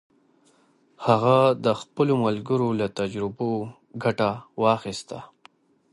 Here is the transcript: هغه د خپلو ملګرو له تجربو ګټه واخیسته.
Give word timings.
هغه 1.05 1.37
د 1.65 1.67
خپلو 1.81 2.13
ملګرو 2.25 2.67
له 2.79 2.87
تجربو 2.99 3.51
ګټه 4.03 4.29
واخیسته. 4.63 5.19